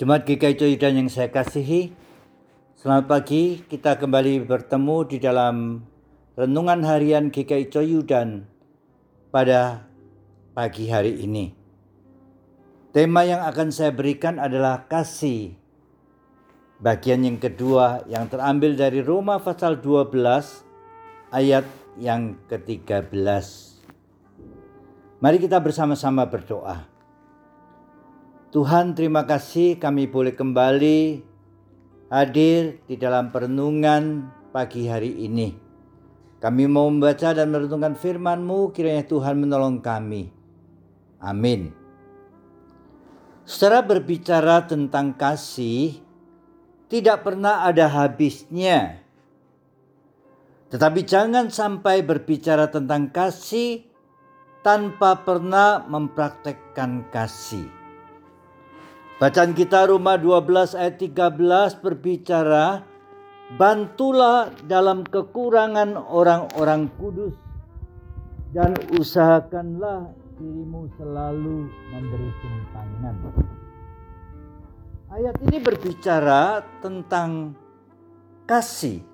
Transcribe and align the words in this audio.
Jemaat 0.00 0.24
GKI 0.24 0.56
Coyudan 0.56 0.96
yang 0.96 1.12
saya 1.12 1.28
kasihi, 1.28 1.92
selamat 2.72 3.04
pagi. 3.04 3.60
Kita 3.60 4.00
kembali 4.00 4.48
bertemu 4.48 4.96
di 5.04 5.20
dalam 5.20 5.84
renungan 6.40 6.80
harian 6.88 7.28
GKI 7.28 7.68
Coyudan 7.68 8.48
pada 9.28 9.84
pagi 10.56 10.88
hari 10.88 11.20
ini. 11.20 11.52
Tema 12.96 13.28
yang 13.28 13.44
akan 13.44 13.68
saya 13.68 13.92
berikan 13.92 14.40
adalah 14.40 14.88
kasih. 14.88 15.52
Bagian 16.80 17.20
yang 17.20 17.36
kedua 17.36 18.00
yang 18.08 18.24
terambil 18.32 18.80
dari 18.80 19.04
Roma 19.04 19.36
pasal 19.36 19.84
12 19.84 20.16
ayat 21.28 21.68
yang 22.00 22.40
ke-13. 22.48 23.12
Mari 25.20 25.36
kita 25.36 25.60
bersama-sama 25.60 26.24
berdoa. 26.24 26.89
Tuhan 28.50 28.98
terima 28.98 29.22
kasih 29.30 29.78
kami 29.78 30.10
boleh 30.10 30.34
kembali 30.34 31.22
hadir 32.10 32.82
di 32.90 32.98
dalam 32.98 33.30
perenungan 33.30 34.26
pagi 34.50 34.90
hari 34.90 35.22
ini. 35.22 35.54
Kami 36.42 36.66
mau 36.66 36.90
membaca 36.90 37.30
dan 37.30 37.54
merenungkan 37.54 37.94
firman-Mu, 37.94 38.74
kiranya 38.74 39.06
Tuhan 39.06 39.38
menolong 39.38 39.78
kami. 39.78 40.34
Amin. 41.22 41.70
Secara 43.46 43.86
berbicara 43.86 44.66
tentang 44.66 45.14
kasih, 45.14 46.02
tidak 46.90 47.22
pernah 47.22 47.62
ada 47.62 47.86
habisnya. 47.86 48.98
Tetapi 50.74 51.06
jangan 51.06 51.54
sampai 51.54 52.02
berbicara 52.02 52.66
tentang 52.66 53.14
kasih 53.14 53.86
tanpa 54.66 55.22
pernah 55.22 55.86
mempraktekkan 55.86 57.06
kasih. 57.14 57.79
Bacaan 59.20 59.52
kita 59.52 59.84
Roma 59.84 60.16
12 60.16 60.80
ayat 60.80 60.96
13 60.96 61.84
berbicara 61.84 62.88
Bantulah 63.60 64.48
dalam 64.64 65.04
kekurangan 65.04 65.92
orang-orang 65.92 66.88
kudus 66.96 67.36
dan 68.56 68.72
usahakanlah 68.96 70.08
dirimu 70.40 70.88
selalu 70.96 71.68
memberi 71.92 72.30
tumpangan. 72.40 73.14
Ayat 75.12 75.36
ini 75.44 75.58
berbicara 75.60 76.64
tentang 76.80 77.52
kasih. 78.48 79.04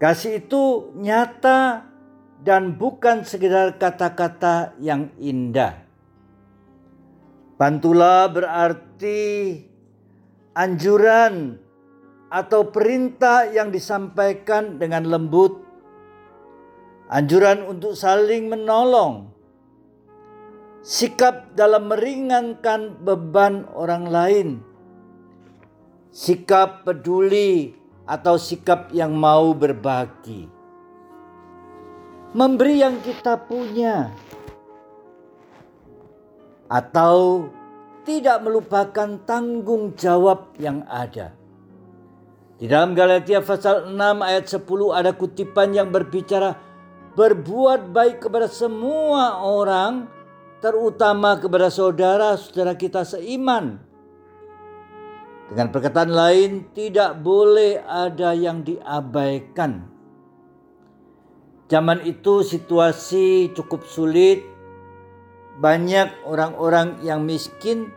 Kasih 0.00 0.40
itu 0.40 0.96
nyata 0.96 1.84
dan 2.40 2.72
bukan 2.72 3.20
sekedar 3.20 3.76
kata-kata 3.76 4.72
yang 4.80 5.12
indah. 5.20 5.85
Bantulah 7.56 8.28
berarti 8.28 9.56
anjuran 10.52 11.56
atau 12.28 12.68
perintah 12.68 13.48
yang 13.48 13.72
disampaikan 13.72 14.76
dengan 14.76 15.08
lembut. 15.08 15.64
Anjuran 17.08 17.64
untuk 17.64 17.96
saling 17.96 18.52
menolong. 18.52 19.32
Sikap 20.84 21.56
dalam 21.56 21.88
meringankan 21.88 23.00
beban 23.00 23.64
orang 23.72 24.04
lain. 24.04 24.48
Sikap 26.12 26.84
peduli 26.84 27.72
atau 28.04 28.36
sikap 28.36 28.92
yang 28.92 29.16
mau 29.16 29.56
berbagi. 29.56 30.46
Memberi 32.36 32.84
yang 32.84 33.00
kita 33.00 33.48
punya 33.48 34.12
atau 36.66 37.46
tidak 38.06 38.38
melupakan 38.42 39.18
tanggung 39.26 39.94
jawab 39.98 40.54
yang 40.62 40.86
ada. 40.86 41.34
Di 42.56 42.70
dalam 42.70 42.96
Galatia 42.96 43.44
pasal 43.44 43.92
6 43.92 43.98
ayat 44.22 44.48
10 44.48 44.64
ada 44.94 45.12
kutipan 45.12 45.76
yang 45.76 45.92
berbicara 45.92 46.56
berbuat 47.12 47.92
baik 47.92 48.24
kepada 48.24 48.48
semua 48.48 49.44
orang 49.44 50.08
terutama 50.64 51.36
kepada 51.36 51.68
saudara-saudara 51.68 52.72
kita 52.78 53.04
seiman. 53.04 53.76
Dengan 55.52 55.68
perkataan 55.70 56.10
lain 56.10 56.50
tidak 56.72 57.20
boleh 57.20 57.78
ada 57.84 58.32
yang 58.32 58.64
diabaikan. 58.64 59.86
Zaman 61.66 62.02
itu 62.08 62.40
situasi 62.46 63.52
cukup 63.52 63.84
sulit 63.84 64.55
banyak 65.56 66.12
orang-orang 66.28 67.00
yang 67.00 67.24
miskin, 67.24 67.88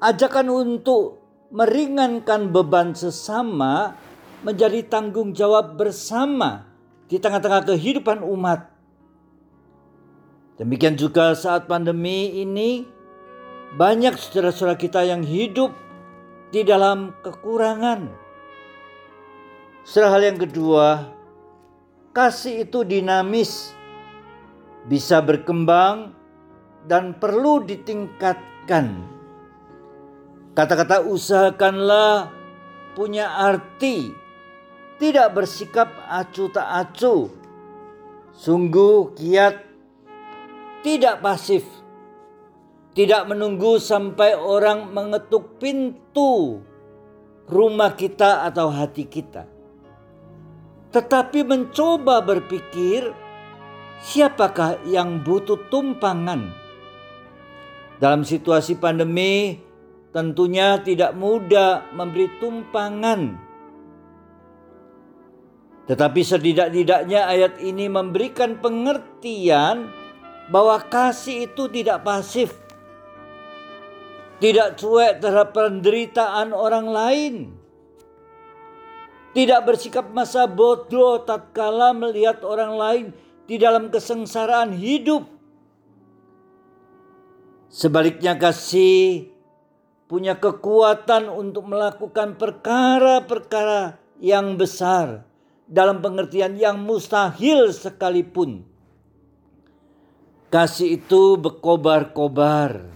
ajakan 0.00 0.48
untuk 0.48 1.20
meringankan 1.52 2.48
beban 2.48 2.96
sesama 2.96 3.94
menjadi 4.40 4.82
tanggung 4.88 5.36
jawab 5.36 5.76
bersama 5.76 6.66
di 7.06 7.20
tengah-tengah 7.20 7.68
kehidupan 7.68 8.24
umat. 8.24 8.72
Demikian 10.56 10.96
juga 10.96 11.36
saat 11.36 11.68
pandemi 11.68 12.40
ini, 12.40 12.88
banyak 13.76 14.16
saudara-saudara 14.16 14.76
kita 14.80 15.04
yang 15.04 15.20
hidup 15.20 15.76
di 16.52 16.64
dalam 16.64 17.12
kekurangan. 17.20 18.08
Setelah 19.84 20.10
hal 20.16 20.22
yang 20.32 20.38
kedua, 20.40 21.10
kasih 22.16 22.68
itu 22.68 22.84
dinamis, 22.84 23.74
bisa 24.86 25.20
berkembang 25.20 26.21
dan 26.86 27.14
perlu 27.16 27.62
ditingkatkan. 27.62 28.86
Kata-kata 30.52 31.00
usahakanlah 31.08 32.28
punya 32.92 33.40
arti 33.40 34.12
tidak 35.02 35.34
bersikap 35.34 35.90
acu 36.06 36.46
tak 36.54 36.68
acu. 36.68 37.26
Sungguh 38.38 39.10
kiat 39.18 39.58
tidak 40.86 41.18
pasif. 41.18 41.66
Tidak 42.94 43.24
menunggu 43.26 43.82
sampai 43.82 44.38
orang 44.38 44.94
mengetuk 44.94 45.58
pintu 45.58 46.62
rumah 47.50 47.98
kita 47.98 48.46
atau 48.46 48.70
hati 48.70 49.08
kita. 49.08 49.48
Tetapi 50.94 51.40
mencoba 51.50 52.22
berpikir 52.22 53.10
siapakah 54.06 54.86
yang 54.86 55.24
butuh 55.24 55.56
tumpangan 55.66 56.61
dalam 58.02 58.26
situasi 58.26 58.82
pandemi, 58.82 59.62
tentunya 60.10 60.74
tidak 60.82 61.14
mudah 61.14 61.86
memberi 61.94 62.26
tumpangan. 62.42 63.38
Tetapi 65.86 66.20
setidak-tidaknya 66.26 67.30
ayat 67.30 67.62
ini 67.62 67.86
memberikan 67.86 68.58
pengertian 68.58 69.86
bahwa 70.50 70.82
kasih 70.82 71.46
itu 71.46 71.70
tidak 71.70 72.02
pasif. 72.02 72.58
Tidak 74.42 74.74
cuek 74.82 75.22
terhadap 75.22 75.54
penderitaan 75.54 76.50
orang 76.50 76.86
lain. 76.90 77.34
Tidak 79.30 79.62
bersikap 79.62 80.10
masa 80.10 80.50
bodoh 80.50 81.22
tatkala 81.22 81.94
melihat 81.94 82.42
orang 82.42 82.74
lain 82.74 83.04
di 83.46 83.62
dalam 83.62 83.94
kesengsaraan 83.94 84.74
hidup 84.74 85.41
Sebaliknya 87.72 88.36
kasih 88.36 89.32
punya 90.04 90.36
kekuatan 90.36 91.32
untuk 91.32 91.72
melakukan 91.72 92.36
perkara-perkara 92.36 93.96
yang 94.20 94.60
besar 94.60 95.24
dalam 95.64 96.04
pengertian 96.04 96.60
yang 96.60 96.84
mustahil 96.84 97.72
sekalipun. 97.72 98.68
Kasih 100.52 101.00
itu 101.00 101.40
berkobar-kobar. 101.40 102.92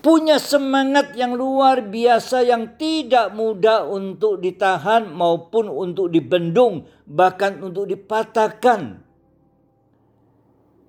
Punya 0.00 0.40
semangat 0.40 1.12
yang 1.20 1.36
luar 1.36 1.84
biasa 1.84 2.48
yang 2.48 2.80
tidak 2.80 3.36
mudah 3.36 3.84
untuk 3.84 4.40
ditahan 4.40 5.12
maupun 5.12 5.68
untuk 5.68 6.08
dibendung 6.08 6.88
bahkan 7.04 7.60
untuk 7.60 7.92
dipatahkan. 7.92 9.04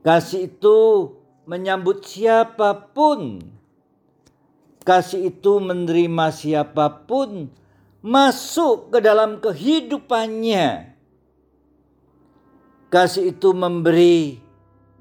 Kasih 0.08 0.56
itu 0.56 0.78
menyambut 1.48 2.04
siapa 2.04 2.92
pun. 2.92 3.40
Kasih 4.84 5.32
itu 5.36 5.60
menerima 5.64 6.32
siapa 6.32 7.08
pun 7.08 7.52
masuk 8.04 8.92
ke 8.92 9.00
dalam 9.00 9.40
kehidupannya. 9.40 10.96
Kasih 12.88 13.36
itu 13.36 13.52
memberi 13.52 14.40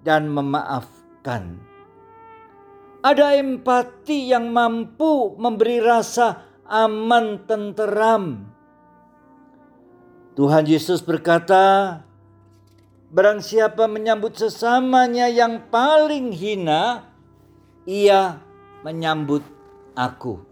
dan 0.03 0.27
memaafkan. 0.31 1.63
Ada 3.03 3.39
empati 3.39 4.35
yang 4.35 4.51
mampu 4.51 5.39
memberi 5.39 5.79
rasa 5.79 6.43
aman 6.67 7.47
tenteram. 7.47 8.51
Tuhan 10.35 10.67
Yesus 10.67 10.99
berkata, 11.07 12.03
Barang 13.17 13.41
siapa 13.41 13.89
menyambut 13.89 14.37
sesamanya 14.37 15.25
yang 15.33 15.73
paling 15.73 16.37
hina, 16.37 17.09
ia 17.89 18.45
menyambut 18.85 19.41
aku. 19.97 20.45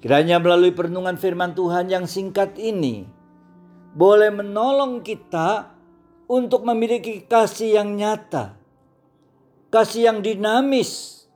Kiranya 0.00 0.40
melalui 0.40 0.72
perenungan 0.72 1.20
firman 1.20 1.52
Tuhan 1.52 1.92
yang 1.92 2.08
singkat 2.08 2.56
ini 2.56 3.04
boleh 3.92 4.32
menolong 4.32 5.04
kita 5.04 5.76
untuk 6.24 6.64
memiliki 6.64 7.20
kasih 7.28 7.84
yang 7.84 8.00
nyata, 8.00 8.56
kasih 9.68 10.08
yang 10.08 10.18
dinamis, 10.24 11.28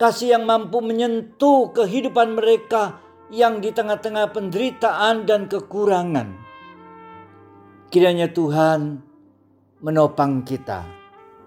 kasih 0.00 0.40
yang 0.40 0.48
mampu 0.48 0.80
menyentuh 0.80 1.76
kehidupan 1.76 2.32
mereka 2.32 2.96
yang 3.28 3.60
di 3.60 3.76
tengah-tengah 3.76 4.32
penderitaan 4.32 5.28
dan 5.28 5.52
kekurangan. 5.52 6.32
Kiranya 7.92 8.32
Tuhan 8.32 9.07
menopang 9.78 10.42
kita. 10.42 10.82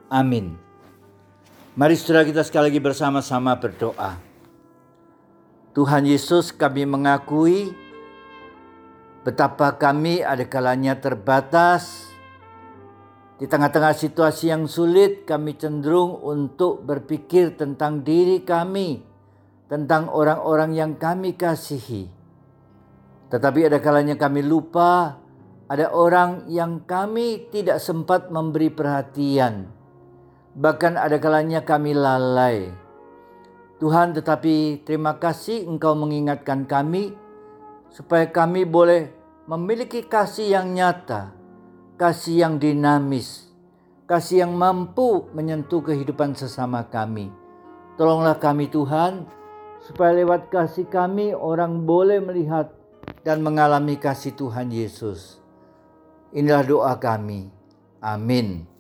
Amin. 0.07 0.55
Mari 1.75 1.95
saudara 1.95 2.27
kita 2.27 2.43
sekali 2.43 2.71
lagi 2.71 2.81
bersama-sama 2.83 3.55
berdoa. 3.55 4.19
Tuhan 5.71 6.03
Yesus 6.03 6.51
kami 6.51 6.83
mengakui 6.83 7.71
betapa 9.23 9.71
kami 9.79 10.19
ada 10.19 10.43
kalanya 10.43 10.99
terbatas. 10.99 12.11
Di 13.39 13.49
tengah-tengah 13.49 13.97
situasi 13.97 14.53
yang 14.53 14.69
sulit 14.69 15.25
kami 15.25 15.57
cenderung 15.57 16.21
untuk 16.21 16.85
berpikir 16.85 17.57
tentang 17.57 18.05
diri 18.05 18.45
kami, 18.45 19.01
tentang 19.65 20.11
orang-orang 20.13 20.77
yang 20.77 20.91
kami 20.93 21.33
kasihi. 21.33 22.05
Tetapi 23.31 23.71
ada 23.71 23.79
kalanya 23.81 24.13
kami 24.19 24.45
lupa 24.45 25.20
ada 25.71 25.95
orang 25.95 26.51
yang 26.51 26.83
kami 26.83 27.47
tidak 27.47 27.79
sempat 27.79 28.27
memberi 28.27 28.67
perhatian. 28.67 29.71
Bahkan 30.51 30.99
ada 30.99 31.15
kalanya 31.15 31.63
kami 31.63 31.95
lalai 31.95 32.81
Tuhan 33.81 34.13
tetapi 34.13 34.85
terima 34.85 35.17
kasih 35.17 35.65
engkau 35.65 35.97
mengingatkan 35.97 36.69
kami 36.69 37.17
supaya 37.89 38.29
kami 38.29 38.61
boleh 38.61 39.09
memiliki 39.49 40.05
kasih 40.05 40.53
yang 40.53 40.69
nyata, 40.77 41.33
kasih 41.97 42.45
yang 42.45 42.61
dinamis, 42.61 43.49
kasih 44.05 44.45
yang 44.45 44.53
mampu 44.53 45.25
menyentuh 45.33 45.81
kehidupan 45.81 46.37
sesama 46.37 46.85
kami. 46.93 47.33
Tolonglah 47.97 48.37
kami 48.37 48.69
Tuhan 48.69 49.25
supaya 49.81 50.13
lewat 50.13 50.53
kasih 50.53 50.85
kami 50.85 51.33
orang 51.33 51.81
boleh 51.81 52.21
melihat 52.21 52.69
dan 53.25 53.41
mengalami 53.41 53.97
kasih 53.97 54.37
Tuhan 54.37 54.69
Yesus. 54.69 55.40
Inilah 56.31 56.63
doa 56.63 56.93
kami. 56.95 57.51
Amin. 57.99 58.70